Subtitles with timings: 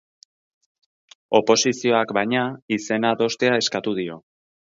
[1.39, 2.47] Oposizioak, baina,
[2.79, 4.19] izena adostea eskatu dio.